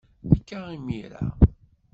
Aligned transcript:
Akka 0.33 0.59
imir-a. 0.75 1.23